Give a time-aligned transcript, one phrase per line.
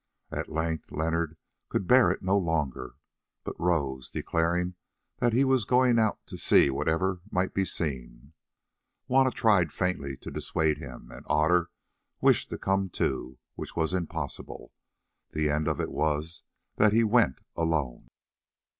[0.31, 1.37] At length Leonard
[1.69, 2.95] could bear it no longer,
[3.43, 4.73] but rose, declaring
[5.19, 8.33] that he was going out to see whatever might be seen.
[9.07, 11.69] Juanna tried faintly to dissuade him, and Otter
[12.19, 14.73] wished to come too, which was impossible.
[15.33, 16.41] The end of it was
[16.77, 18.07] that he went alone.